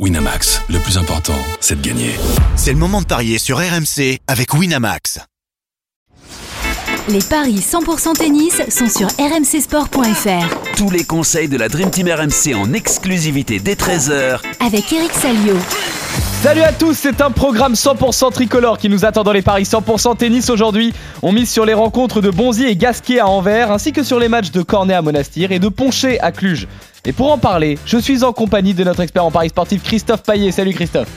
[0.00, 2.10] Winamax, le plus important, c'est de gagner.
[2.56, 5.20] C'est le moment de parier sur RMC avec Winamax.
[7.08, 10.63] Les paris 100% tennis sont sur rmcsport.fr.
[10.76, 15.54] Tous les conseils de la Dream Team RMC en exclusivité dès 13h Avec Eric Salio.
[16.42, 20.16] Salut à tous, c'est un programme 100% tricolore qui nous attend dans les paris 100%
[20.16, 20.92] tennis aujourd'hui.
[21.22, 24.28] On mise sur les rencontres de Bonzi et Gasquet à Anvers, ainsi que sur les
[24.28, 26.66] matchs de Cornet à Monastir et de Poncher à Cluj.
[27.04, 30.24] Et pour en parler, je suis en compagnie de notre expert en paris sportif Christophe
[30.24, 30.50] Paillet.
[30.50, 31.08] Salut Christophe.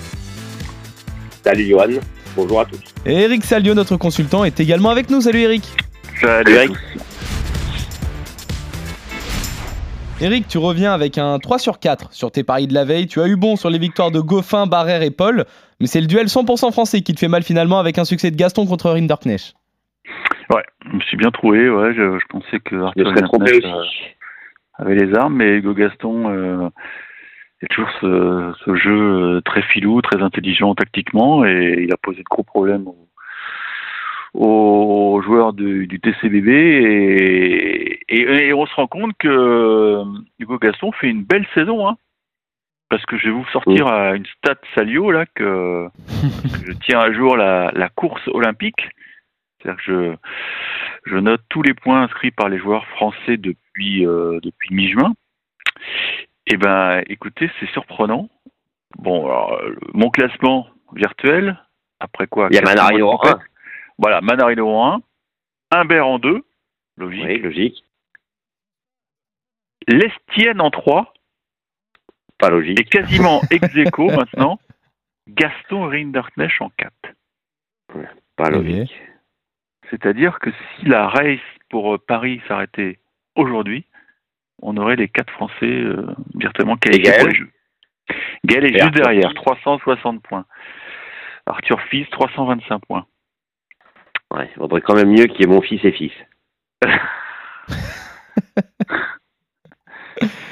[1.43, 1.99] Salut Johan,
[2.35, 2.79] bonjour à tous.
[3.07, 5.21] Et Eric Salio, notre consultant, est également avec nous.
[5.21, 5.63] Salut Eric.
[6.21, 6.71] Salut Eric.
[10.19, 13.05] Eric, tu reviens avec un 3 sur 4 sur tes paris de la veille.
[13.05, 15.45] Tu as eu bon sur les victoires de Goffin, Barrère et Paul,
[15.79, 18.35] mais c'est le duel 100% français qui te fait mal finalement avec un succès de
[18.35, 19.53] Gaston contre Rinderknecht.
[20.49, 21.69] Ouais, je me suis bien trouvé.
[21.69, 23.83] Ouais, je, je pensais que Arthur euh,
[24.79, 26.69] avait les armes, mais Hugo Gaston, euh,
[27.61, 28.99] il a toujours ce, ce jeu
[29.37, 33.07] euh, très filou, très intelligent tactiquement, et il a posé de gros problèmes aux,
[34.33, 40.03] aux joueurs du, du TCBB, et, et, et on se rend compte que euh,
[40.39, 41.97] Hugo Gaston fait une belle saison, hein.
[42.89, 46.99] Parce que je vais vous sortir à une stat salio là que, que je tiens
[46.99, 48.79] à jour la, la course olympique.
[49.61, 50.17] C'est-à-dire que
[51.05, 55.13] je, je note tous les points inscrits par les joueurs français depuis, euh, depuis mi-juin.
[56.45, 58.29] Eh ben, écoutez, c'est surprenant.
[58.97, 61.61] Bon, alors, euh, mon classement virtuel,
[61.99, 63.37] après quoi Il y a de en compète.
[63.97, 64.97] Voilà, Manarino en
[65.71, 66.43] 1, Humbert en 2,
[66.97, 67.25] logique.
[67.25, 67.83] Oui, logique.
[69.87, 71.13] Lestienne en 3,
[72.37, 72.89] Pas et logique.
[72.89, 74.59] quasiment ex aequo maintenant,
[75.27, 76.93] Gaston Rinderknecht en 4.
[78.35, 78.93] Pas logique.
[79.89, 81.39] C'est-à-dire que si la race
[81.69, 82.99] pour euh, Paris s'arrêtait
[83.35, 83.85] aujourd'hui,
[84.61, 87.51] on aurait les quatre Français euh, virtuellement qualifiés pour les Jeux.
[88.45, 89.41] Gaël est Et juste Arthur derrière, Fils.
[89.41, 90.45] 360 points.
[91.45, 93.05] Arthur Fils, 325 points.
[94.37, 96.11] Ouais, il vaudrait quand même mieux qu'il y ait mon fils et fils.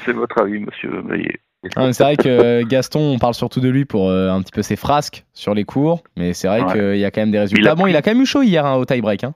[0.04, 1.36] C'est votre avis, monsieur Maillet.
[1.74, 4.52] Ah, c'est vrai que euh, Gaston, on parle surtout de lui pour euh, un petit
[4.52, 6.72] peu ses frasques sur les cours, mais c'est vrai Ouais.
[6.72, 7.72] qu'il y a quand même des Il résultats.
[7.72, 9.24] a Bon, il a quand même eu chaud hier hein, au tie-break.
[9.24, 9.34] hein.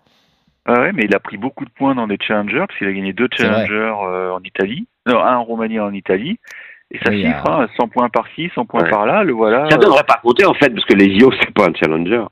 [0.66, 2.92] Ah ouais, mais il a pris beaucoup de points dans des challengers, parce qu'il a
[2.92, 3.74] gagné deux challengers
[4.04, 4.86] euh, en Italie.
[5.08, 6.38] Non, un en Roumanie, un en Italie.
[6.92, 8.90] Et ça Oui, chiffre, euh, hein, 100 points par-ci, 100 points Ouais.
[8.90, 9.68] par-là, le voilà.
[9.70, 12.24] Ça devrait pas compter en fait, parce que les IO, c'est pas un challenger.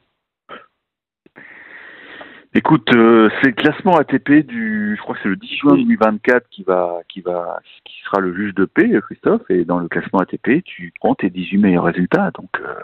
[2.54, 6.48] Écoute, euh, c'est le classement ATP du, je crois que c'est le 10 juin 2024
[6.48, 9.42] qui va, qui va, qui sera le juge de paix, Christophe.
[9.50, 12.30] Et dans le classement ATP, tu prends tes 18 meilleurs résultats.
[12.32, 12.74] Donc euh,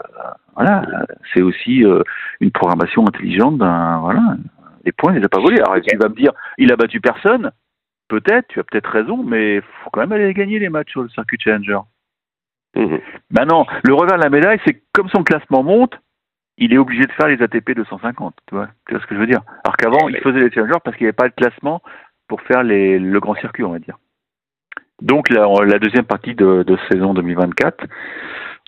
[0.55, 0.83] voilà,
[1.33, 2.03] c'est aussi euh,
[2.41, 4.37] une programmation intelligente d'un, voilà,
[4.83, 5.59] les points il les a pas volés.
[5.59, 7.51] Alors tu vas me dire, il a battu personne.
[8.07, 11.09] Peut-être, tu as peut-être raison, mais faut quand même aller gagner les matchs sur le
[11.09, 11.79] circuit challenger.
[12.75, 12.99] Mhm.
[13.31, 15.99] Maintenant, le revers de la médaille, c'est que comme son classement monte,
[16.57, 18.35] il est obligé de faire les ATP 250.
[18.47, 20.51] Tu vois, tu vois ce que je veux dire Alors qu'avant, Ouais, il faisait les
[20.51, 21.81] challengers parce qu'il n'y avait pas de classement
[22.27, 23.97] pour faire les, le grand circuit, on va dire.
[25.01, 27.85] Donc la, la deuxième partie de, de saison 2024,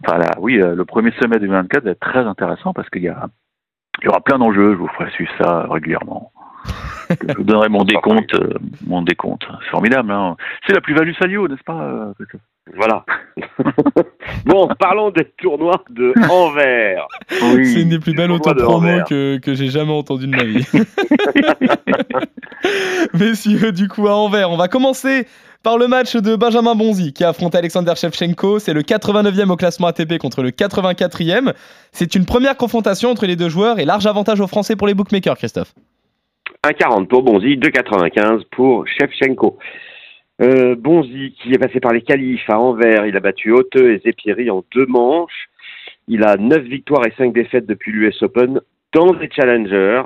[0.05, 3.07] enfin là, oui, euh, le premier semestre 2024 va être très intéressant parce qu'il y
[3.07, 3.27] a,
[4.01, 4.73] il y aura plein d'enjeux.
[4.73, 6.31] Je vous ferai suivre ça régulièrement.
[7.09, 8.53] Je vous donnerai mon décompte, euh,
[8.85, 9.47] mon décompte.
[9.63, 10.11] C'est formidable.
[10.11, 10.35] Hein
[10.67, 12.13] C'est la plus-value Salio, n'est-ce pas euh,
[12.75, 13.05] Voilà.
[14.45, 17.07] bon, parlons des tournois de Anvers.
[17.29, 20.67] C'est une des plus belles autopromos que, que j'ai jamais entendu de ma vie.
[23.13, 25.27] Messieurs, du coup, à Anvers, on va commencer
[25.63, 28.59] par le match de Benjamin Bonzi qui a affronté Alexander Shevchenko.
[28.59, 31.53] C'est le 89e au classement ATP contre le 84e.
[31.91, 34.93] C'est une première confrontation entre les deux joueurs et large avantage aux Français pour les
[34.93, 35.73] bookmakers, Christophe.
[36.63, 39.57] 1,40 pour Bonzi, 2,95 pour Shevchenko.
[40.41, 43.99] Euh, Bonzi, qui est passé par les qualifs à Anvers, il a battu Hauteux et
[43.99, 45.49] Zepieri en deux manches.
[46.07, 48.61] Il a 9 victoires et 5 défaites depuis l'US Open
[48.93, 50.03] dans des challengers,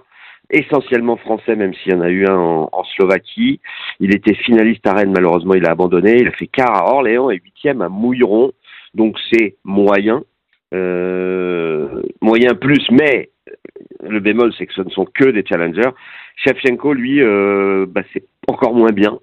[0.49, 3.59] essentiellement français, même s'il y en a eu un en, en Slovaquie.
[3.99, 6.17] Il était finaliste à Rennes, malheureusement il a abandonné.
[6.19, 8.51] Il a fait quart à Orléans et huitième à Mouilleron.
[8.95, 10.23] Donc c'est moyen.
[10.73, 13.29] Euh, moyen plus, mais
[14.03, 15.91] le bémol, c'est que ce ne sont que des challengers.
[16.37, 19.19] Shevchenko, lui, euh, bah, c'est encore moins bien.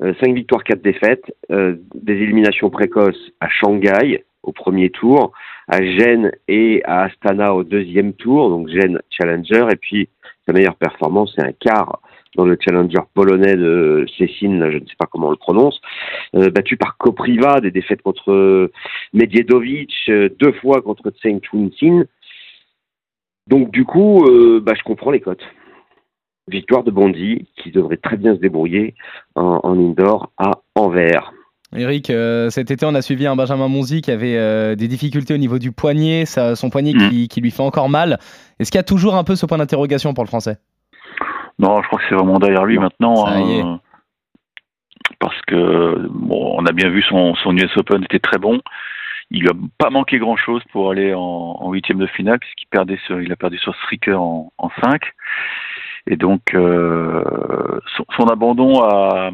[0.00, 5.32] Euh, 5 victoires, 4 défaites, euh, des éliminations précoces à Shanghai au premier tour,
[5.66, 10.08] à Gênes et à Astana au deuxième tour, donc Gênes Challenger, et puis
[10.46, 12.00] sa meilleure performance, c'est un quart
[12.36, 15.80] dans le Challenger polonais de Cécine, je ne sais pas comment on le prononce,
[16.36, 18.70] euh, battu par Kopriva, des défaites contre
[19.12, 22.04] Medjedovic, euh, deux fois contre Tseng Chun-Sin.
[23.48, 25.44] Donc du coup, euh, bah, je comprends les cotes.
[26.48, 28.94] Victoire de Bondy, qui devrait très bien se débrouiller
[29.34, 31.32] en, en indoor à Anvers.
[31.76, 35.34] Eric, euh, cet été, on a suivi un Benjamin Monzi qui avait euh, des difficultés
[35.34, 37.10] au niveau du poignet, ça- son poignet Mm.
[37.10, 38.18] qui, qui lui fait encore mal.
[38.58, 40.56] Est-ce qu'il y a toujours un peu ce point d'interrogation pour le Français?
[41.58, 43.26] Non, je crois que c'est vraiment derrière lui maintenant.
[43.26, 43.60] Ça y est.
[43.60, 43.80] hein,
[45.20, 48.60] parce que bon, on a bien vu son, son US Open était très bon.
[49.30, 52.98] Il a pas manqué grand chose pour aller en, en huitième de finale, puisqu'il perdait
[53.06, 55.02] sur, il a perdu sur Stricker en, en 5.
[56.10, 57.22] Et donc euh,
[57.96, 59.30] son, son abandon à,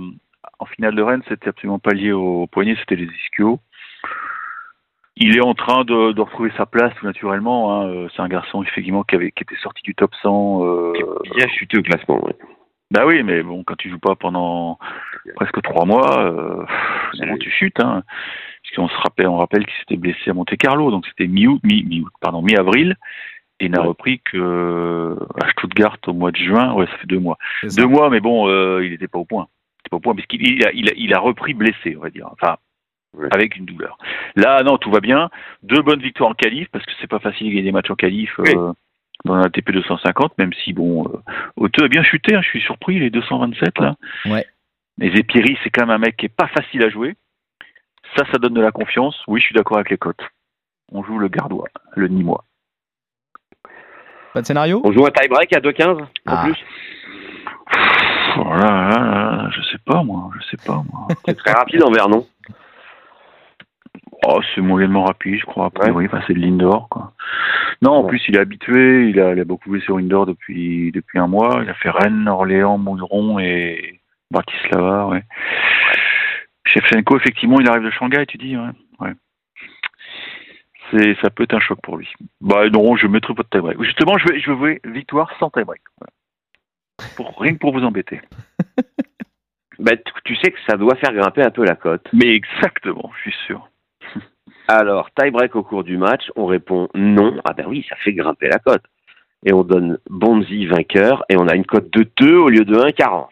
[0.59, 3.61] en finale de Rennes, c'était absolument pas lié au poignet, c'était les ischios.
[5.17, 7.73] Il est en train de, de retrouver sa place tout naturellement.
[7.83, 7.87] hein.
[7.89, 10.65] Euh, C'est un garçon effectivement qui, avait, qui était sorti du top 100.
[10.65, 10.93] euh,
[11.37, 12.25] Bien chuté au classement.
[12.25, 12.35] ouais.
[12.91, 14.79] bah oui, mais bon, quand tu joues pas pendant
[15.37, 16.65] presque trois mois, euh,
[17.39, 17.79] tu chutes.
[17.81, 18.03] Hein.
[18.63, 21.85] Puisqu'on se rappelle, on rappelle qu'il s'était blessé à Monte Carlo, donc c'était mi-août, mi,
[21.85, 22.97] mi pardon, mi-avril,
[23.61, 23.87] et il n'a Ouais.
[23.89, 26.73] repris que à Stuttgart au mois de juin.
[26.75, 27.39] Ouais, ça fait deux mois.
[27.63, 29.49] Deux mois, mais bon, euh, il n'était pas au point.
[29.87, 32.11] Il pas au point puisqu'il il a, il a, il a repris blessé, on va
[32.11, 32.29] dire.
[32.33, 32.57] Enfin.
[33.17, 33.29] Ouais.
[33.31, 33.97] Avec une douleur.
[34.35, 35.31] Là, non, tout va bien.
[35.63, 37.95] Deux bonnes victoires en qualif, parce que c'est pas facile de gagner des matchs en
[37.95, 38.51] qualif Oui.
[38.57, 38.73] euh,
[39.25, 41.19] dans un ATP 250, même si, bon, euh,
[41.57, 43.95] Oteux a bien chuté, hein, je suis surpris, les 227 là.
[44.27, 44.45] Ouais.
[44.99, 47.15] Mais Zepiri, c'est quand même un mec qui est pas facile à jouer.
[48.17, 49.23] Ça, ça donne de la confiance.
[49.29, 50.23] Oui, je suis d'accord avec les cotes.
[50.91, 52.45] On joue le Gardois, le Nîmois.
[54.35, 56.43] Pas de scénario On joue un tie-break à 2-15 en Ah.
[56.45, 56.57] plus.
[58.37, 61.07] Oh là là là, je sais pas moi, je sais pas moi.
[61.25, 62.27] C'est très rapide en Vernon.
[64.27, 65.67] Oh, c'est moyennement rapide, je crois.
[65.67, 67.13] A priori, enfin, c'est de l'indoor, quoi.
[67.83, 68.09] Non, en Ouais.
[68.09, 69.11] plus, il est habitué.
[69.11, 71.61] Il a, il a beaucoup joué sur indoor depuis depuis un mois.
[71.63, 74.01] Il a fait Rennes, Orléans, Mouilleron et
[74.31, 75.23] Bratislava, ouais.
[76.67, 78.71] Shevchenko, effectivement, il arrive de Shanghai, tu dis, ouais.
[80.95, 82.09] C'est, ça peut être un choc pour lui.
[82.41, 83.83] Bah non, je mettrai pas de tie-break.
[83.83, 85.81] Justement, je vais, je vais jouer victoire sans tie-break.
[85.99, 86.13] Voilà.
[87.17, 88.21] Pour, rien que pour vous embêter.
[89.81, 92.07] Bah, tu- tu sais que ça doit faire grimper un peu la cote.
[92.13, 93.69] Mais exactement, je suis sûr.
[94.69, 97.41] Alors, tie-break au cours du match, on répond non.
[97.45, 98.85] Ah ben oui, ça fait grimper la cote.
[99.45, 102.77] Et on donne Bonzi vainqueur et on a une cote de 2 au lieu de
[102.77, 103.27] 1,40.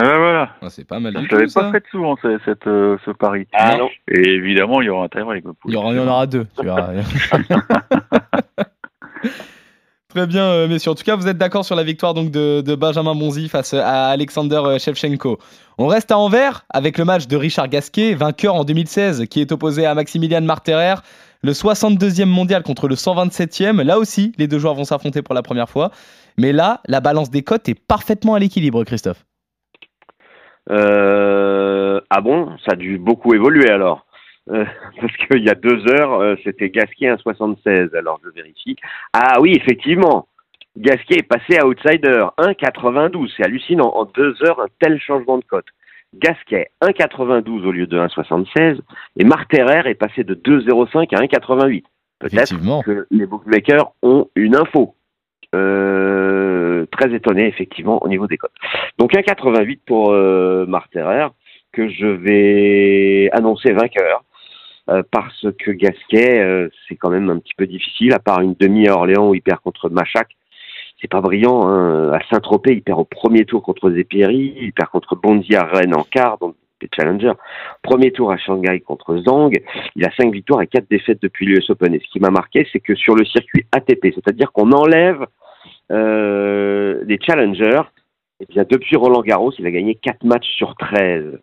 [0.00, 0.50] Ah ben voilà.
[0.62, 3.48] Ah, C'est pas mal Je l'avais pas fait souvent, ce, cette, euh, ce pari.
[3.52, 3.78] Ah Non.
[3.84, 3.88] non.
[4.08, 5.44] Et évidemment, il y aura un tie-break.
[5.66, 6.46] Il y, aura, il y en aura deux.
[6.56, 6.90] tu verras.
[10.08, 10.92] Très bien, euh, messieurs.
[10.92, 13.74] En tout cas, vous êtes d'accord sur la victoire donc de, de Benjamin Bonzi face
[13.74, 15.38] à Alexander euh, Shevchenko.
[15.76, 19.52] On reste à Anvers avec le match de Richard Gasquet, vainqueur en 2016, qui est
[19.52, 20.94] opposé à Maximilian Marterer,
[21.42, 23.82] le 62e mondial contre le 127e.
[23.82, 25.90] Là aussi, les deux joueurs vont s'affronter pour la première fois.
[26.38, 29.24] Mais là, la balance des cotes est parfaitement à l'équilibre, Christophe.
[30.70, 34.06] Euh, ah bon, ça a dû beaucoup évoluer alors.
[34.50, 34.64] Euh,
[35.00, 37.96] parce qu'il y a deux heures, euh, c'était Gasquet 1,76.
[37.96, 38.76] Alors je vérifie.
[39.12, 40.28] Ah oui, effectivement.
[40.76, 43.32] Gasquet est passé à outsider 1,92.
[43.36, 43.92] C'est hallucinant.
[43.94, 45.66] En deux heures, un tel changement de cote.
[46.14, 48.80] Gasquet 1,92 au lieu de 1,76.
[49.16, 51.84] Et Marterer est passé de 2,05 à 1,88.
[52.20, 54.94] Peut-être que les bookmakers ont une info.
[55.54, 58.52] Euh, très étonné, effectivement, au niveau des cotes.
[58.98, 61.28] Donc 1,88 pour euh, Marterer,
[61.72, 64.24] que je vais annoncer vainqueur.
[64.90, 68.54] euh, parce que Gasquet, euh, c'est quand même un petit peu difficile, à part une
[68.58, 70.28] demi à Orléans où il perd contre Machac.
[71.00, 71.68] C'est pas brillant.
[71.68, 72.12] Hein.
[72.12, 75.94] À Saint-Tropez, il perd au premier tour contre Zepiri, il perd contre Bonzi à Rennes
[75.94, 77.32] en quart, donc des challengers.
[77.82, 79.52] Premier tour à Shanghai contre Zhang.
[79.96, 81.94] Il a cinq victoires et quatre défaites depuis l'US Open.
[81.94, 85.26] Et ce qui m'a marqué, c'est que sur le circuit ATP, c'est-à-dire qu'on enlève
[85.90, 87.82] euh, les challengers,
[88.40, 91.38] et bien depuis Roland Garros, il a gagné 4 matchs sur 13.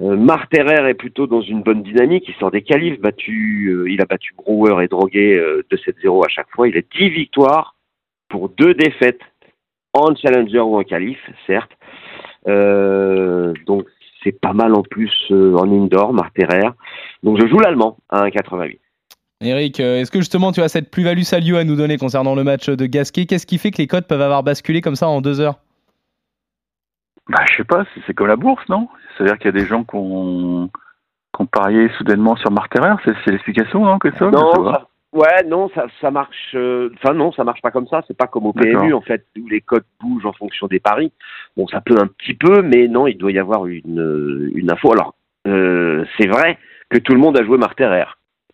[0.00, 4.00] Euh, Marterer est plutôt dans une bonne dynamique, il sort des qualifs, battu, euh, il
[4.00, 7.76] a battu Brewer et Droguet euh, de 7-0 à chaque fois, il a 10 victoires
[8.28, 9.20] pour deux défaites
[9.92, 11.70] en challenger ou en qualif, certes.
[12.46, 13.86] Donc
[14.22, 16.70] c'est pas mal en plus en indoor, Marterer.
[17.22, 18.78] Donc je joue l'allemand à 1,88.
[19.44, 22.44] Eric, euh, est-ce que justement tu as cette plus-value Salio à nous donner concernant le
[22.44, 23.26] match de Gasquet?
[23.26, 25.58] Qu'est-ce qui fait que les cotes peuvent avoir basculé comme ça en deux heures?
[27.28, 28.88] Bah, je sais pas, c'est- comme la bourse, non?
[29.16, 30.68] C'est-à-dire qu'il y a des gens qui ont,
[31.34, 35.42] qui ont parié soudainement sur Marterer, c'est c'est l'explication, non, Je sais Non, ça- ouais,
[35.46, 36.52] non, ça, ça marche.
[36.54, 38.02] euh, Enfin, non, ça marche pas comme ça.
[38.06, 38.52] C'est pas comme au.
[38.52, 41.12] PMU, en fait, où les codes bougent en fonction des paris.
[41.56, 44.92] Bon, ça peut un petit peu, mais non, il doit y avoir une, une info.
[44.92, 45.14] Alors,
[45.46, 46.58] euh, c'est vrai
[46.90, 48.04] que tout le monde a joué Marterer,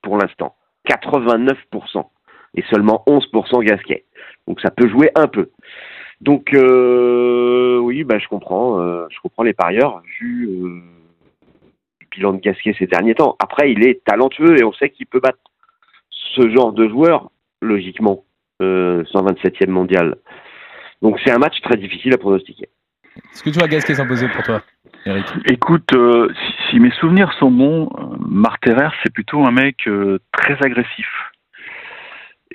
[0.03, 0.55] pour l'instant.
[0.89, 2.05] 89%.
[2.57, 4.05] Et seulement 11% Gasquet.
[4.49, 5.51] Donc, ça peut jouer un peu.
[6.21, 8.81] Donc, euh, oui, bah, je comprends.
[8.81, 10.81] euh, je comprends les parieurs, vu euh,
[12.01, 13.37] le bilan de Gasquet ces derniers temps.
[13.39, 15.39] Après, il est talentueux et on sait qu'il peut battre
[16.35, 17.31] ce genre de joueur,
[17.63, 18.25] logiquement,
[18.63, 20.17] euh, 127e mondial.
[21.03, 22.69] Donc c'est un match très difficile à pronostiquer.
[23.33, 24.63] Est-ce que tu vois Gasquet s'imposer pour toi?
[25.47, 26.29] Écoute, euh,
[26.69, 31.09] si, mes souvenirs sont bons, euh, Marterer, c'est plutôt un mec euh, très agressif.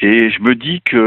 [0.02, 1.00] Et je me dis que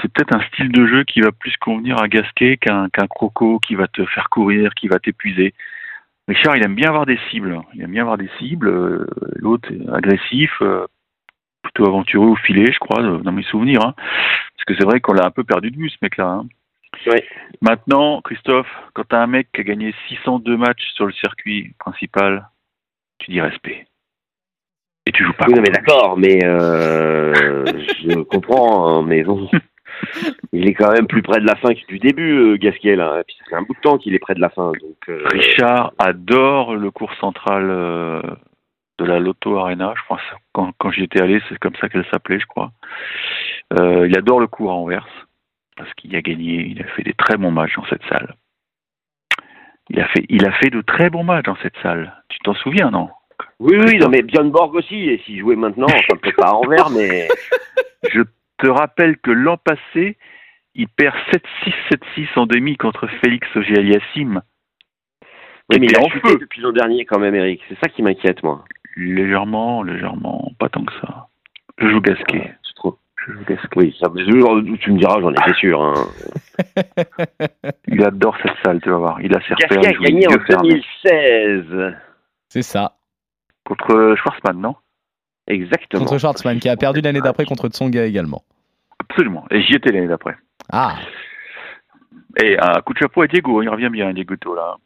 [0.00, 3.74] c'est peut-être un style de jeu qui va plus convenir à Gasquet qu'un croco qui
[3.74, 5.54] va te faire courir, qui va t'épuiser.
[6.28, 7.60] Richard, il aime bien avoir des cibles.
[7.74, 9.06] Il aime bien avoir des cibles.
[9.36, 10.62] L'autre est agressif,
[11.62, 13.80] plutôt aventureux au filet, je crois, dans mes souvenirs.
[13.84, 13.94] hein.
[13.96, 16.28] Parce que c'est vrai qu'on l'a un peu perdu de vue, ce mec-là.
[16.28, 16.46] hein.
[17.06, 17.20] Oui.
[17.60, 21.74] Maintenant, Christophe, quand tu as un mec qui a gagné 602 matchs sur le circuit
[21.78, 22.48] principal,
[23.18, 23.86] tu dis respect.
[25.06, 25.46] Et tu joues pas.
[25.48, 27.32] Oui, non, mais d'accord, mais euh,
[27.64, 29.48] je comprends, hein, mais bon.
[30.52, 33.20] Il est quand même plus près de la fin que du début, euh, Gasquet, là.
[33.20, 34.72] Et puis ça fait un bout de temps qu'il est près de la fin.
[34.72, 38.20] Donc, euh, Richard adore le cours central euh,
[38.98, 39.94] de la Lotto Arena.
[39.96, 40.20] Je pense
[40.52, 42.72] quand, quand j'y étais allé, c'est comme ça qu'elle s'appelait, je crois.
[43.78, 45.26] Il adore le cours à Anvers
[45.76, 46.66] parce qu'il a gagné.
[46.66, 48.34] Il a fait des très bons matchs dans cette salle.
[49.88, 52.12] Il a fait, il a fait de très bons matchs dans cette salle.
[52.28, 53.08] Tu t'en souviens, non?
[53.60, 56.54] Oui, oui, non, mais Björn Borg aussi, et s'il jouait maintenant, enfin, peut-être pas à
[56.54, 57.28] Anvers, mais.
[58.12, 58.22] Je
[58.58, 60.16] te rappelle que l'an passé,
[60.74, 61.72] il perd 7-6,
[62.16, 64.42] 7-6 en demi contre Félix Auger-Aliassime.
[65.70, 66.38] Oui, mais il a en feu.
[66.40, 67.60] depuis l'an dernier, quand même, Eric.
[67.68, 68.64] C'est ça qui m'inquiète, moi.
[68.96, 71.28] Légèrement, légèrement, pas tant que ça.
[71.78, 72.54] Je joue Gasquet.
[73.26, 73.68] Joue Gasquet.
[73.76, 75.82] Oui, ça, mais je- tu me diras, j'en étais sûr.
[75.82, 75.94] Hein.
[77.88, 79.20] Il adore cette salle, tu vas voir.
[79.20, 79.90] Il a ses repères.
[79.90, 80.80] A gagné en yeux fermés.
[81.04, 81.94] 2016.
[82.48, 82.92] C'est ça.
[83.64, 84.76] Contre euh, Schwarzman, non?
[85.48, 86.04] Exactement.
[86.04, 88.42] Contre Schwartzmann, qui a perdu l'année d'après contre Tsonga également.
[89.08, 89.44] Absolument.
[89.50, 90.36] Et j'y étais l'année d'après.
[90.72, 90.96] Ah,
[92.40, 93.62] Et un coup de chapeau à Diego.
[93.62, 94.76] Il revient bien, Diego là.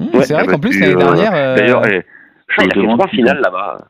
[0.00, 1.34] Mmh, Ouais, c'est vrai qu'en plus, l'année euh, dernière.
[1.34, 2.04] euh, D'ailleurs, eh,
[2.48, 3.88] je Ah, il a fait trois finales là-bas,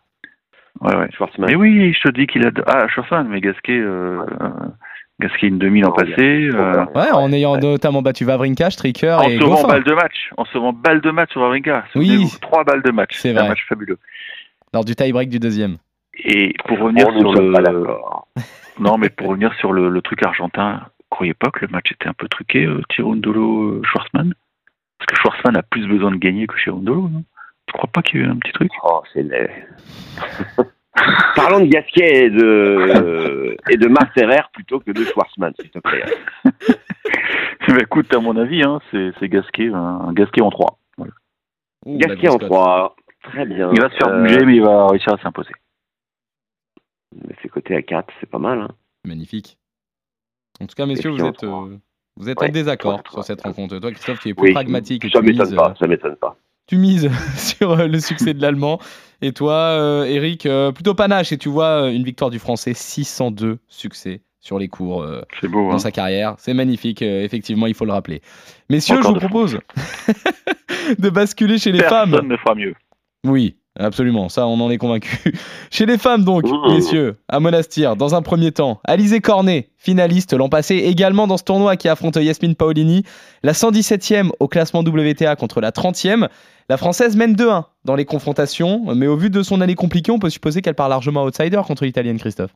[0.81, 1.09] Ouais, ouais.
[1.13, 1.49] Schwarzman.
[1.51, 2.51] Mais oui, je te dis qu'il a.
[2.67, 4.49] Ah, Schwarzman, mais Gasquet, euh, euh,
[5.21, 6.49] Gasquet une demi l'an Oh, passé.
[6.53, 9.69] euh, Ouais, en ayant notamment battu Vavrinka, Stricker en et sauvant Goffin.
[9.69, 10.31] balle de match.
[10.37, 11.85] En sauvant balle de match sur Wawrinka.
[11.95, 12.27] Oui.
[12.41, 13.15] Trois balles de match.
[13.17, 13.49] C'est un vrai.
[13.49, 13.99] match fabuleux.
[14.75, 15.77] lors du tie-break du deuxième.
[16.25, 17.87] Et pour revenir sur le.
[18.79, 22.09] Non, mais pour revenir sur le, le truc argentin, croyez pas que le match était
[22.09, 24.35] un peu truqué, euh, Tirondolo euh, Schwarzman
[24.99, 27.25] Parce que Schwarzman a plus besoin de gagner que Tirondolo, non?
[27.67, 29.51] Tu crois pas qu'il y a eu un petit truc Oh, c'est laid.
[31.35, 35.79] Parlons de Gasquet et de, et de Marc Ferrer plutôt que de Schwarzman, s'il te
[35.81, 36.05] plaît.
[37.69, 39.77] Mais écoute, à mon avis, hein, c'est c'est Gasquet, un,
[40.09, 40.79] un Gasquet en 3.
[40.99, 41.05] Ouh,
[41.99, 42.49] la Gasquet en biscotte.
[42.49, 42.97] 3.
[43.25, 43.71] Très bien.
[43.73, 45.53] Il va se faire Euh, bouger, mais il va réussir à s'imposer.
[47.15, 48.61] mais c'est côté à 4, c'est pas mal.
[48.61, 48.69] Hein.
[49.05, 49.59] Magnifique.
[50.61, 51.77] En tout cas, messieurs, vous êtes, euh,
[52.17, 53.23] vous êtes Ouais, en désaccord trois, trois.
[53.23, 53.79] sur cette rencontre.
[53.79, 56.17] Toi, Christophe, tu es plus Oui, pragmatique ça tu m'étonne mises, pas, euh, ça m'étonne
[56.17, 56.37] pas.
[56.67, 58.81] Tu mises sur euh, le succès de l'Allemand.
[59.23, 61.33] Et toi, euh, Eric, euh, plutôt panache.
[61.33, 65.75] Et tu vois une victoire du Français, 602 succès sur les cours euh, beau, dans
[65.75, 65.79] hein.
[65.79, 66.37] sa carrière.
[66.39, 68.23] C'est magnifique, euh, effectivement, il faut le rappeler.
[68.71, 69.59] Messieurs, Encore je vous propose
[70.99, 72.11] de basculer chez les femmes.
[72.11, 72.75] Personne ne fera mieux.
[73.25, 75.33] Oui, absolument, ça on en est convaincu.
[75.71, 76.75] Chez les femmes donc, Mmh.
[76.75, 81.45] messieurs, à Monastir, dans un premier temps, Alizé Cornet, finaliste l'an passé également dans ce
[81.45, 83.05] tournoi qui affronte Yasmine Paolini,
[83.43, 86.29] la 117e au classement WTA contre la 30e.
[86.69, 90.19] La Française mène 2-1 dans les confrontations, mais au vu de son année compliquée, on
[90.19, 92.51] peut supposer qu'elle part largement outsider contre l'Italienne Christophe.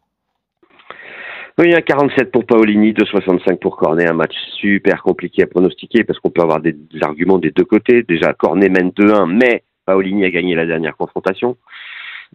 [1.59, 6.19] Oui, un 47 pour Paolini, 2,65 pour Cornet, un match super compliqué à pronostiquer parce
[6.19, 8.03] qu'on peut avoir des, des arguments des deux côtés.
[8.03, 11.57] Déjà, Cornet mène 2-1, mais Paolini a gagné la dernière confrontation.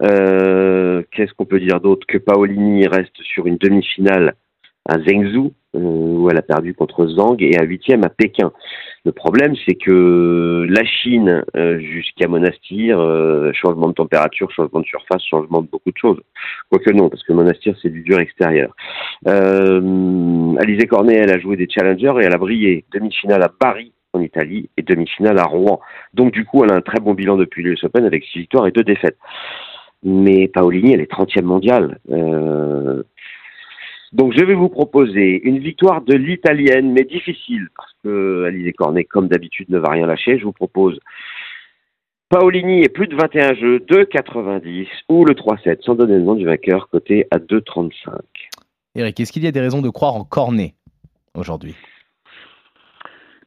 [0.03, 4.35] Euh, Qu'est-ce qu'on peut dire d'autre Que Paolini reste sur une demi-finale
[4.89, 8.51] à Zhengzhou, euh, où elle a perdu contre Zhang, et à huitième à Pékin.
[9.05, 12.97] Le problème, c'est que la Chine euh, jusqu'à Monastir,
[13.53, 16.19] changement de température, changement de surface, changement de beaucoup de choses.
[16.69, 18.75] Quoique non, parce que Monastir, c'est du dur extérieur.
[19.27, 22.83] Euh, Alizé Cornet, elle a joué des challengers et elle a brillé.
[22.93, 25.79] Demi-finale à Paris, en Italie, et demi-finale à Rouen.
[26.13, 28.67] Donc, du coup, elle a un très bon bilan depuis l'US Open avec six victoires
[28.67, 29.17] et deux défaites.
[30.03, 31.99] Mais Paolini, elle est 30e mondiale.
[32.11, 33.03] Euh,
[34.13, 39.03] donc, je vais vous proposer une victoire de l'italienne, mais difficile, parce que Alizé Cornet,
[39.03, 40.39] comme d'habitude, ne va rien lâcher.
[40.39, 40.99] Je vous propose
[42.29, 46.45] Paolini et plus de 21 jeux, 2,90 ou le 3-7, sans donner le nom du
[46.45, 47.91] vainqueur, côté à 2,35.
[48.95, 50.75] Eric, est-ce qu'il y a des raisons de croire en Cornet
[51.35, 51.75] aujourd'hui?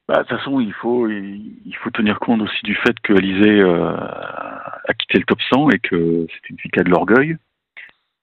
[0.09, 3.61] Bah, de toute façon, il faut, il, faut tenir compte aussi du fait que Alizé
[3.61, 7.37] euh, a quitté le top 100 et que c'est une fille qui a de l'orgueil.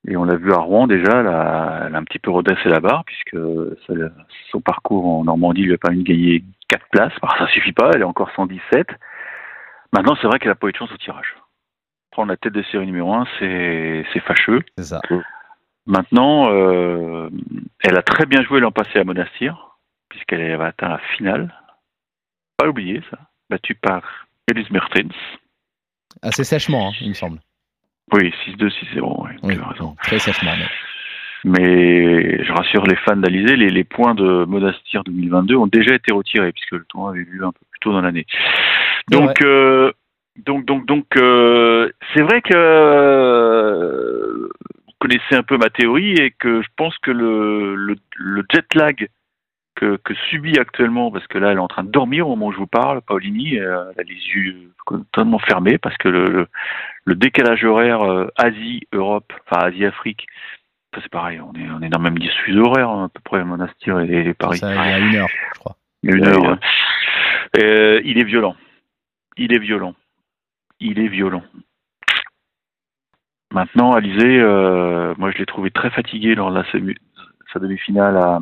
[0.07, 2.69] Et on l'a vu à Rouen déjà, elle a, elle a un petit peu redressé
[2.69, 3.37] la barre puisque
[3.87, 3.93] ça-
[4.51, 7.13] son parcours en Normandie lui a permis de gagner 4 places.
[7.21, 8.87] Alors, ça suffit pas, elle est encore 117.
[9.93, 11.35] Maintenant, c'est vrai qu'elle a pas eu de chance au tirage.
[12.11, 14.61] Prendre la tête de série numéro 1, c'est c'est fâcheux.
[14.77, 15.01] C'est ça.
[15.85, 17.29] Maintenant, euh,
[17.83, 19.77] elle a très bien joué l'an passé à Monastir,
[20.09, 21.53] puisqu'elle avait atteint la finale.
[22.57, 23.17] Pas oublier ça,
[23.50, 24.01] battu par
[24.50, 25.13] Elise Mertens.
[26.21, 27.39] Assez sèchement, hein, il me semble.
[28.13, 30.51] Oui, 6-2, 6-0, ouais, Oui, bon, très sèchement.
[30.57, 30.65] mais-
[31.47, 36.12] Mais je rassure les fans d'Alizé, les, les points de Monastir 2022 ont déjà été
[36.12, 38.25] retirés puisque le tournoi avait lieu un peu plus tôt dans l'année.
[39.12, 39.91] Donc, euh,
[40.38, 44.47] donc, donc, donc, euh, c'est vrai que euh,
[44.88, 48.74] vous connaissez un peu ma théorie et que je pense que le, le, le jet
[48.74, 49.07] lag
[49.75, 52.48] que, que subit actuellement, parce que là elle est en train de dormir au moment
[52.48, 56.25] où je vous parle, Paulini, euh, elle a les yeux totalement fermés parce que le,
[56.25, 56.48] le,
[57.05, 60.27] le décalage horaire euh, Asie-Europe, enfin Asie-Afrique,
[60.94, 63.20] ça c'est pareil, on est, on est dans le même diffuse horaire hein, à peu
[63.24, 64.58] près, Monastir et, et Paris.
[64.58, 65.75] Ça, il y a une heure, je crois.
[66.03, 66.58] Il y a une heure, ouais.
[67.63, 68.55] Euh, il est violent.
[69.38, 69.96] Il est violent.
[70.79, 71.44] Il est violent.
[73.53, 76.65] Maintenant, Alizé, euh, moi je l'ai trouvé très fatigué lors de la
[77.53, 78.39] sa demi-finale à,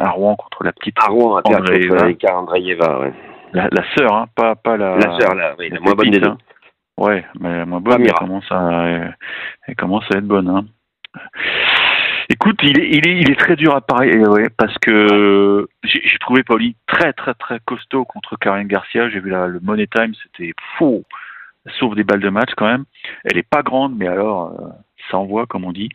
[0.00, 2.08] à Rouen contre la petite, À Rouen, Andreeva.
[2.34, 3.12] Andreeva, ouais.
[3.52, 6.10] la, la sœur, hein, pas, pas la, La sœur, là, oui, la la moins bonne
[6.10, 6.28] des deux.
[6.28, 6.38] hein.
[6.98, 8.86] Ouais, mais la moins bonne, elle commence à,
[9.66, 10.48] elle commence à être bonne.
[10.48, 10.64] Hein.
[12.28, 16.00] Écoute, il est, il est, il est très dur à parier, ouais, parce que j'ai
[16.04, 19.08] j'ai trouvé Pauli très, très, très costaud contre Karine Garcia.
[19.10, 21.04] J'ai vu la, le Money Time, c'était faux,
[21.78, 22.84] sauf des balles de match quand même.
[23.24, 24.66] Elle est pas grande, mais alors, euh,
[25.10, 25.88] ça envoie, comme on dit.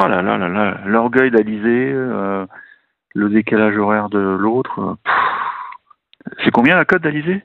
[0.00, 2.46] Oh là là là là, l'orgueil d'Alizé, euh,
[3.14, 4.80] le décalage horaire de l'autre.
[4.80, 5.14] euh, pff.
[6.44, 7.44] C'est combien la cote d'Alizé?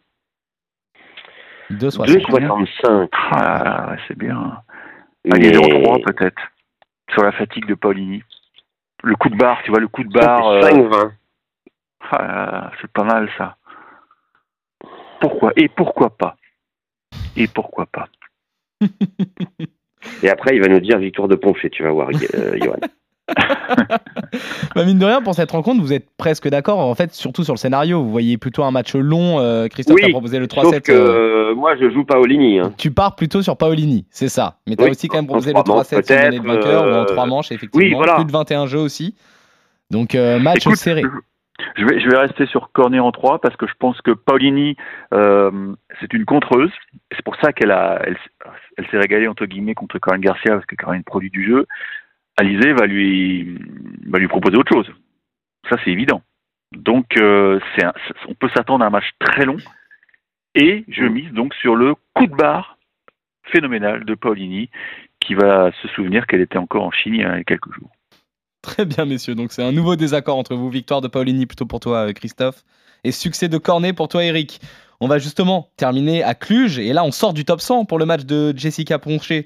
[1.72, 2.08] 2,60.
[2.08, 3.10] 2,65.
[3.32, 4.58] Ah là là, ouais, c'est bien.
[5.25, 6.41] Mais- Allez, 0,3 peut-être.
[7.12, 8.24] Sur la fatigue de Paulini.
[9.03, 10.48] Le coup de barre, tu vois, le coup de barre.
[10.48, 11.12] euh, 5,20.
[12.12, 13.58] ah là là, c'est pas mal ça.
[15.22, 15.51] Pourquoi?
[15.56, 16.36] Et pourquoi pas?
[17.36, 18.08] Et pourquoi pas?
[20.24, 22.75] Et après, il va nous dire victoire de Ponché, tu vas voir, euh, Johan.
[24.75, 27.53] Bah, mine de rien, pour cette rencontre, vous êtes presque d'accord, en fait, surtout sur
[27.53, 28.01] le scénario.
[28.01, 29.39] Vous voyez plutôt un match long.
[29.39, 30.82] euh, Christophe Oui, a proposé le Sauf 3-7.
[30.82, 32.60] que euh, euh, moi, je joue Paolini.
[32.60, 32.74] Hein.
[32.77, 34.58] Tu pars plutôt sur Paolini, c'est ça.
[34.68, 36.44] Mais tu as Oui, aussi quand même proposé le trois manches, 3-7 sans donner de
[36.44, 37.85] peut-être, vainqueur ou en euh, 3 manches, effectivement.
[37.88, 38.16] oui, voilà.
[38.16, 39.16] Plus de 21 jeux aussi.
[39.92, 41.01] Donc, euh, match Écoute, serré.
[41.03, 41.07] Je
[41.85, 44.75] vais, je vais rester sur Cornet en 3 parce que je pense que Paulini,
[45.13, 46.72] euh, c'est une contreuse.
[47.11, 48.17] C'est pour ça qu'elle a, elle,
[48.77, 51.65] elle s'est régalée entre guillemets contre Corinne Garcia parce que Corinne produit du jeu.
[52.37, 53.57] Alizé va lui,
[54.07, 54.91] va lui proposer autre chose.
[55.69, 56.22] Ça c'est évident.
[56.72, 57.93] Donc euh, c'est un-
[58.27, 59.57] on peut s'attendre à un match très long
[60.55, 62.77] et je mise donc sur le coup de barre
[63.51, 64.69] phénoménal de Paulini
[65.19, 67.91] qui va se souvenir qu'elle était encore en Chine il y a quelques jours.
[68.61, 69.35] Très bien, messieurs.
[69.35, 70.69] Donc, c'est un nouveau désaccord entre vous.
[70.69, 72.63] Victoire de Paolini plutôt pour toi, euh, Christophe.
[73.03, 74.59] Et succès de Cornet pour toi, Eric.
[75.00, 76.77] On va justement terminer à Cluj.
[76.77, 79.45] Et là, on sort du top 100 pour le match de Jessica Ponché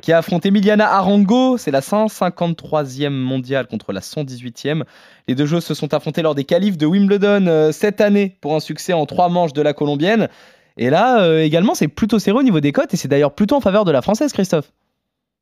[0.00, 1.58] qui a affronté Miliana Arango.
[1.58, 4.84] C'est la 153e mondiale contre la 118e.
[5.28, 8.54] Les deux joueuses se sont affrontées lors des qualifs de Wimbledon euh, cette année pour
[8.54, 10.28] un succès en trois manches de la colombienne.
[10.76, 12.94] Et là, euh, également, c'est plutôt serré au niveau des cotes.
[12.94, 14.72] Et c'est d'ailleurs plutôt en faveur de la française, Christophe.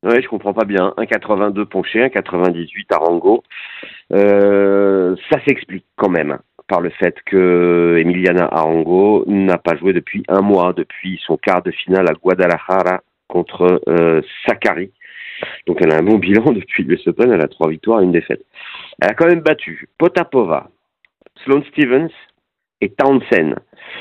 [0.02, 0.94] Ouais, je comprends pas bien.
[0.96, 3.42] 1,82 Ponché, 1,98 Arango.
[4.12, 10.22] Euh, ça s'explique quand même par le fait que Emiliana Arango n'a pas joué depuis
[10.28, 14.90] un mois, depuis son quart de finale à Guadalajara contre euh, Sakari.
[15.66, 18.12] Donc elle a un bon bilan depuis l'US Open, elle a trois victoires et une
[18.12, 18.42] défaite.
[19.02, 20.70] Elle a quand même battu Potapova,
[21.44, 22.10] Sloane Stevens
[22.80, 23.56] et Townsend.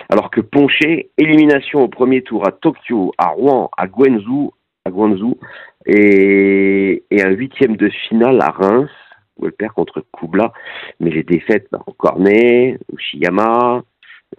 [0.09, 4.53] Alors que Ponché, élimination au premier tour à Tokyo, à Rouen, à Guangzhou,
[4.89, 5.37] Guangzhou
[5.85, 8.89] et, un huitième de finale à Reims,
[9.37, 10.53] où elle perd contre Kubla.
[10.99, 13.83] Mais les défaites, bah, Cornet, Ushiyama,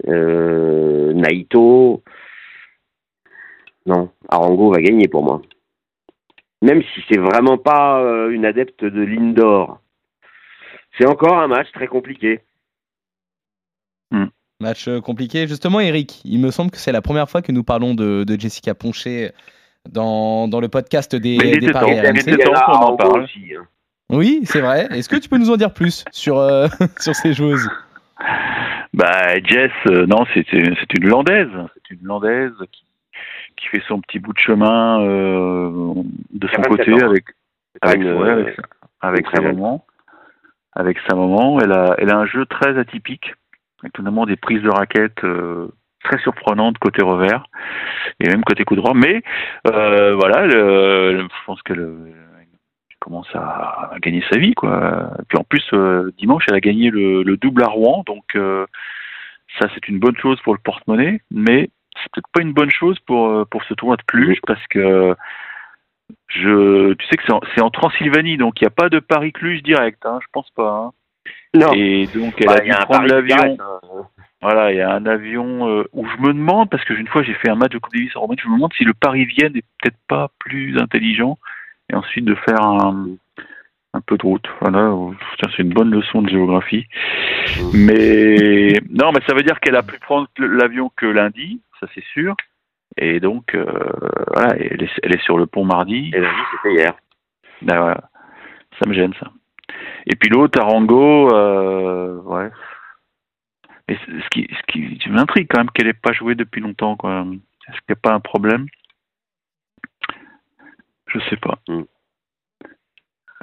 [0.07, 2.03] euh, Naito.
[3.85, 5.41] Non, Arango va gagner pour moi.
[6.61, 9.79] Même si c'est vraiment pas euh, une adepte de l'indoor.
[10.97, 12.41] C'est encore un match très compliqué.
[14.61, 15.47] Match euh, compliqué.
[15.47, 18.39] Justement, Eric, il me semble que c'est la première fois que nous parlons de, de
[18.39, 19.31] Jessica Ponché
[19.89, 22.17] dans, dans le podcast des, Mais paris temps, il RMC.
[22.19, 23.23] était temps qu'on en Arango parle.
[23.23, 23.63] aussi, hein.
[24.11, 24.87] Oui, c'est vrai.
[24.91, 26.67] Est-ce que tu peux nous en dire plus sur, euh,
[26.99, 27.69] sur ces joueuses?
[28.93, 30.75] Bah Jess, euh, non, c'est une
[31.07, 32.83] landaise, c'est une landaise qui,
[33.55, 35.93] qui fait son petit bout de chemin euh,
[36.33, 37.07] de son 27 côté ans.
[37.09, 37.23] avec
[37.81, 39.85] avec, ouais, avec, sa- avec maman,
[40.73, 41.59] avec sa maman.
[41.61, 43.33] Elle a elle a un jeu très atypique,
[43.81, 45.69] avec notamment des prises de raquettes euh,
[46.03, 47.43] très surprenantes côté revers
[48.19, 48.93] et même côté coup droit.
[48.95, 49.21] Mais
[49.67, 52.11] euh, voilà, le- je pense qu'elle euh,
[52.99, 55.09] commence à, à gagner sa vie quoi.
[55.29, 58.65] Puis en plus euh, dimanche elle a gagné le, le double à Rouen donc euh,
[59.59, 62.99] ça c'est une bonne chose pour le porte-monnaie mais c'est peut-être pas une bonne chose
[63.07, 65.15] pour pour ce tournoi de Cluj parce que
[66.27, 67.23] je tu sais que
[67.55, 70.49] c'est en, Transylvanie donc il n'y a pas de Paris Cluj direct hein, je pense
[70.51, 70.91] pas hein.
[71.53, 71.71] Non.
[71.73, 73.57] Et donc, elle Bah, a dû prendre l'avion.
[74.41, 77.21] Voilà, il y a un avion euh, où je me demande, parce que une fois
[77.21, 79.55] j'ai fait un match de Coupe Davis en Roumanie, je me demande si le Paris-Vienne
[79.55, 81.37] est peut-être pas plus intelligent,
[81.91, 83.07] et ensuite de faire un,
[83.93, 84.47] un peu de route.
[84.59, 84.93] Voilà,
[85.31, 86.87] putain, c'est une bonne leçon de géographie.
[87.73, 92.03] Mais non, mais ça veut dire qu'elle a pu prendre l'avion que lundi, ça c'est
[92.05, 92.35] sûr.
[92.97, 93.65] Et donc, euh,
[94.33, 96.11] voilà, elle est, elle est sur le pont mardi.
[96.13, 96.93] Et vie, c'était hier.
[97.61, 98.09] Ben voilà,
[98.79, 99.31] ça me gêne ça.
[100.07, 102.49] Et puis l'autre, Arango, euh, ouais.
[103.91, 106.95] Mais c- ce qui, ce qui m'intrigue quand même qu'elle n'ait pas joué depuis longtemps,
[106.95, 107.25] quoi.
[107.67, 108.67] Est-ce qu'il n'y a pas un problème?
[111.07, 111.59] Je sais pas.
[111.67, 111.83] Hmm.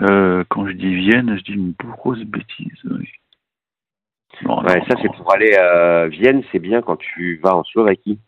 [0.01, 2.73] Euh, quand je dis Vienne, je dis une grosse bêtise.
[2.85, 3.09] oui.
[4.43, 7.65] Non, Ouais, non, ça, c'est pour aller à Vienne, c'est bien quand tu vas en
[7.65, 8.21] Slovaquie.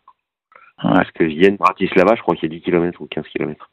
[0.82, 0.90] Ouais.
[0.94, 3.70] Parce que Vienne, Bratislava, je crois qu'il y a 10 km ou 15 km.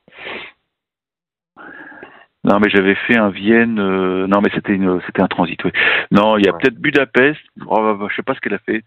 [2.48, 3.78] Non, mais j'avais fait un Vienne.
[3.80, 5.62] euh, non, mais c'était une, c'était un transit.
[5.66, 5.72] Oui.
[6.12, 6.58] Non, il y a Ouais.
[6.62, 7.40] peut-être Budapest.
[7.66, 8.84] Oh, bah, bah, je sais pas ce qu'elle a fait.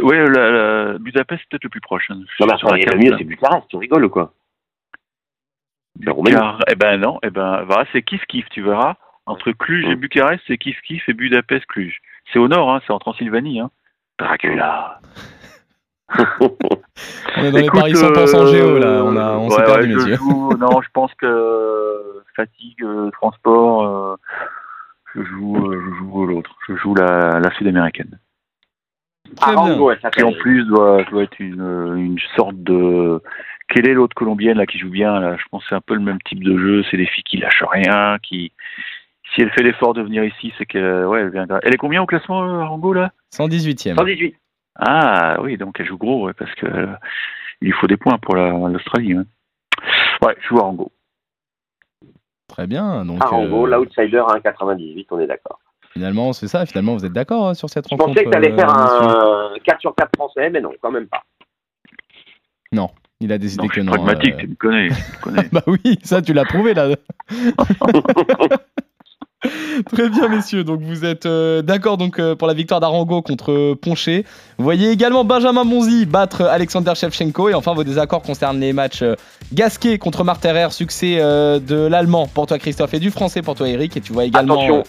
[0.00, 2.06] Ouais, la, la- Budapest peut-être le plus proche.
[2.10, 2.20] hein.
[2.40, 4.32] Non, mais attends, le mieux, c'est Bucarest, tu rigoles ou quoi?
[6.26, 8.94] Car, eh ben non, eh ben voilà, c'est kiff kiff, tu verras.
[9.26, 9.94] Entre Cluj et.
[9.94, 12.00] Bucarest, c'est kiff kiff et Budapest Cluj.
[12.32, 13.60] C'est au nord, hein, c'est en Transylvanie.
[13.60, 13.70] Hein.
[14.18, 15.00] Dracula.
[17.36, 19.64] On est dans les Écoute, paris 100% géo là, on, a, euh, on ouais, s'est
[19.64, 20.16] perdu ouais, je messieurs.
[20.16, 24.16] joue- non, je pense que euh, fatigue, euh, transport, euh,
[25.14, 26.54] je joue, euh, je joue l'autre.
[26.68, 28.18] Je joue la, la sud-américaine.
[29.40, 33.20] Arango, elle Qui en plus doit, doit être une, euh, une sorte de.
[33.68, 35.36] Quelle est l'autre colombienne là qui joue bien là?
[35.38, 36.82] Je pense que c'est un peu le même type de jeu.
[36.90, 38.52] C'est des filles qui lâchent rien, qui.
[39.34, 41.58] Si elle fait l'effort de venir ici, c'est qu'elle ouais, elle viendra.
[41.62, 43.12] Elle est combien au classement, euh, Arango là?
[43.34, 43.94] 118ème.
[43.96, 44.34] 118.
[44.76, 46.86] Ah oui, donc elle joue gros, ouais, parce que euh,
[47.60, 49.14] il lui faut des points pour la- l'Australie.
[49.14, 49.24] Ouais.
[50.22, 50.90] ouais, je joue Arango.
[52.48, 53.04] Très bien.
[53.04, 55.58] Donc Arango, euh, l'outsider à 1,98, on est d'accord.
[55.92, 56.64] finalement, c'est ça.
[56.66, 58.70] Finalement, vous êtes d'accord hein, sur cette Je rencontre pensais que tu allais euh, faire
[58.74, 61.22] un 4 sur 4 français, mais non, quand même pas.
[63.24, 63.92] Il a décidé Non, je que suis non.
[63.92, 64.38] pragmatique, euh.
[64.38, 64.88] tu me connais.
[64.88, 65.48] Tu me connais.
[65.52, 66.88] Bah oui, ça tu l'as prouvé là.
[69.92, 73.50] Très bien messieurs, donc vous êtes euh, d'accord donc euh, pour la victoire d'Arango contre
[73.50, 74.24] euh, Ponché.
[74.58, 79.02] Vous voyez également Benjamin Bonzi battre Alexander Shevchenko et enfin vos désaccords concernent les matchs
[79.02, 79.16] euh,
[79.52, 83.68] Gasquet contre Marterer, succès euh, de l'allemand pour toi Christophe et du français pour toi
[83.68, 84.84] Eric et tu vois également Attention,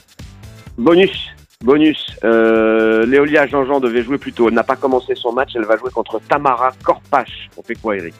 [0.77, 2.15] bonus, bonus.
[2.23, 4.49] Euh, Léolia Jean-Jean devait jouer plus tôt.
[4.49, 7.49] Elle n'a pas commencé son match, elle va jouer contre Tamara Korpache.
[7.57, 8.13] On fait quoi, Eric?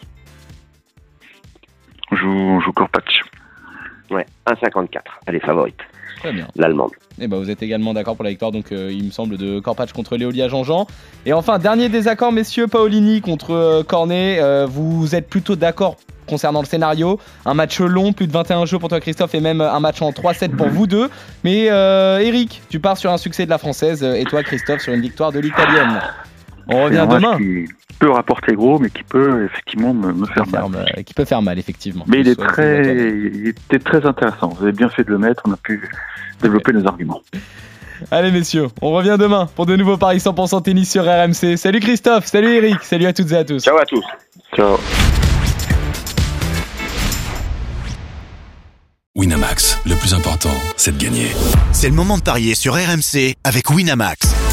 [2.12, 3.22] Je joue, je joue Corpatch.
[4.10, 5.00] Ouais, 1,54.
[5.28, 5.80] Elle est favorite.
[6.56, 6.92] L'allemande.
[7.20, 9.60] Et bah vous êtes également d'accord pour la victoire, donc euh, il me semble, de
[9.60, 10.88] Corpatch contre Léolia Jean-Jean.
[11.26, 14.40] Et enfin, dernier désaccord, messieurs, Paolini contre euh, Cornet.
[14.40, 17.20] Euh, vous êtes plutôt d'accord concernant le scénario.
[17.46, 20.12] Un match long, plus de 21 jeux pour toi, Christophe, et même un match en
[20.12, 21.10] 3-7 pour vous deux.
[21.44, 25.02] Mais Eric, tu pars sur un succès de la française, et toi, Christophe, sur une
[25.02, 26.00] victoire de l'italienne.
[26.68, 27.38] On C'est revient demain.
[27.38, 27.66] Qui
[28.00, 31.04] peut rapporter gros, mais qui peut effectivement me, me faire mal.
[31.06, 32.06] qui peut faire mal, effectivement.
[32.08, 34.50] Mais il, est très, il était très intéressant.
[34.50, 35.44] Vous avez bien fait de le mettre.
[35.46, 35.90] On a pu
[36.42, 37.22] développer nos arguments.
[38.12, 41.58] Allez, messieurs, on revient demain pour de nouveaux paris 100% tennis sur RMC.
[41.58, 43.64] Salut Christophe, salut Eric, salut à toutes et à tous.
[43.64, 44.04] Ciao à tous.
[44.56, 44.78] Ciao.
[49.16, 51.28] Winamax, le plus important, c'est de gagner.
[51.72, 54.53] C'est le moment de parier sur RMC avec Winamax.